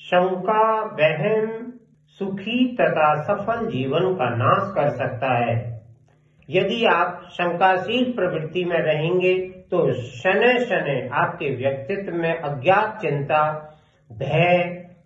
[0.00, 1.72] शंका वहम
[2.06, 5.80] सुखी तथा सफल जीवन का नाश कर सकता है।
[6.50, 9.34] यदि आप शंकाशील प्रवृत्ति में रहेंगे
[9.70, 13.42] तो शनै शनै आपके व्यक्तित्व में अज्ञात चिंता,
[14.12, 14.58] भय,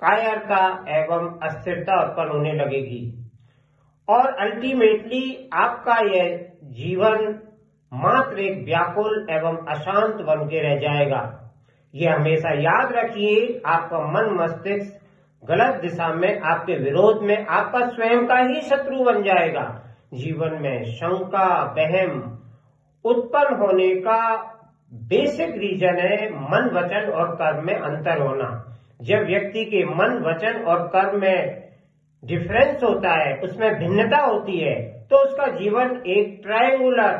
[0.00, 3.02] कायरता एवं अस्थिरता उत्पन्न होने लगेगी।
[4.08, 7.38] और अल्टीमेटली आपका यह जीवन
[7.92, 11.49] मात्र एक व्याकुल एवं अशांत बन के रह जाएगा।
[11.94, 14.98] ये हमेशा याद रखिए, आपका मन मस्तिष्क
[15.42, 19.64] गलत दिशा में, आपके विरोध में, आपका स्वयं का ही शत्रु बन जाएगा।
[20.14, 21.46] जीवन में शंका,
[21.76, 22.20] बहम
[23.04, 24.36] उत्पन्न होने का
[24.92, 28.48] बेसिक रीजन है मन, वचन और कर्म में अंतर होना।
[29.02, 31.68] जब व्यक्ति के मन, वचन और कर्म में
[32.24, 34.74] डिफरेंस होता है, उसमें भिन्नता होती है
[35.10, 37.16] तो उसका जीवन एक ट्रायंगुलर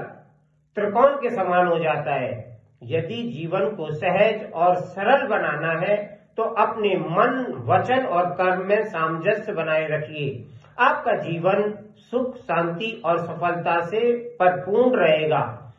[0.76, 2.49] त्रिकोण के समान हो जाता है।
[2.82, 5.96] यदि जीवन को सहज और सरल बनाना है
[6.36, 10.44] तो अपने मन, वचन और कर्म में सामंजस्य बनाए रखिए।
[10.78, 15.72] आपका जीवन सुख, शांति और सफलता से परिपूर्ण रहेगा।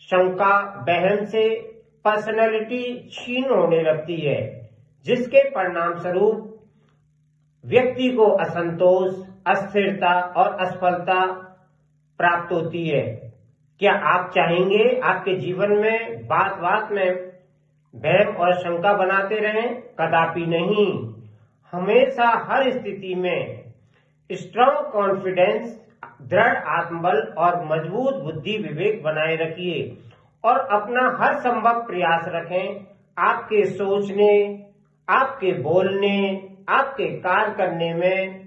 [0.00, 1.48] शंका, बहन से
[2.04, 4.70] पर्सनैलिटी छीन होने लगती है,
[5.06, 6.54] जिसके परिणाम स्वरूप
[7.64, 9.14] व्यक्ति को असंतोष,
[9.46, 11.24] अस्थिरता और असफलता
[12.20, 13.27] प्राप्त होती है।
[13.78, 17.14] क्या आप चाहेंगे आपके जीवन में बात बात में
[17.96, 19.74] भय और शंका बनाते रहें?
[19.74, 21.14] कदापि नहीं।
[21.72, 23.64] हमेशा हर स्थिति में
[24.32, 25.88] स्ट्रांग कॉन्फिडेंस
[26.22, 29.96] दृढ़ आत्मबल और मज़बूत बुद्धि विवेक बनाए रखिए
[30.44, 32.86] और अपना हर संभव प्रयास रखें।
[33.18, 34.66] आपके सोचने,
[35.08, 38.40] आपके बोलने, आपके कार्य करने में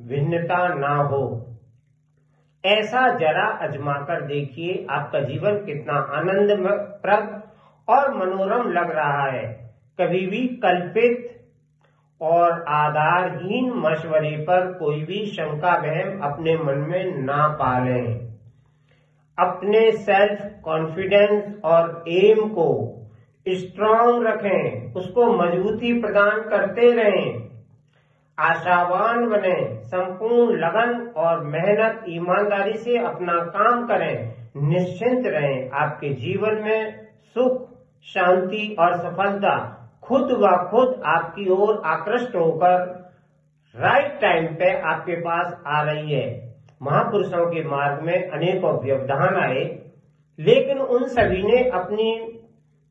[0.00, 1.47] भिन्नता ना हो।
[2.64, 7.42] ऐसा जरा अजमा कर देखिए आपका जीवन कितना आनंदप्रद
[7.88, 9.44] और मनोरम लग रहा है।
[10.00, 11.34] कभी भी कल्पित
[12.20, 18.00] और आधारहीन मशवरे पर कोई भी शंका बहम अपने मन में ना पाले।
[19.38, 22.94] अपने सेल्फ कॉन्फिडेंस और एम को
[23.48, 27.48] स्ट्रांग रखें, उसको मजबूती प्रदान करते रहें।
[28.38, 34.34] आशावान बने, संपूर्ण लगन और मेहनत ईमानदारी से अपना काम करें,
[34.68, 37.66] निश्चिंत रहें। आपके जीवन में सुख,
[38.06, 39.56] शांति और सफलता
[40.02, 42.86] खुद व खुद आपकी ओर आकृष्ट होकर
[43.74, 46.26] राइट टाइम पे आपके पास आ रही है।
[46.82, 49.64] महापुरुषों के मार्ग में अनेकों व्यवधान आए,
[50.38, 52.12] लेकिन उन सभी ने अपनी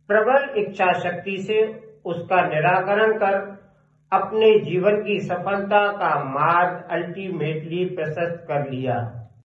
[0.09, 1.63] प्रबल इच्छा शक्ति से
[2.05, 3.39] उसका निराकरण कर
[4.11, 9.16] अपने जीवन की सफलता का मार्ग अल्टीमेटली प्रशस्त कर लिया।